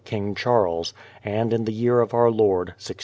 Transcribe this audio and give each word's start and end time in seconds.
King 0.03 0.33
Charles, 0.33 0.95
and 1.23 1.53
in 1.53 1.65
the 1.65 1.71
year 1.71 1.99
of 2.01 2.11
Our 2.11 2.31
Lord, 2.31 2.69
1640. 2.69 2.99